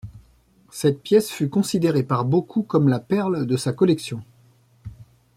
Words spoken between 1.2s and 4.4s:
fut considérée par beaucoup comme la perle de sa collection.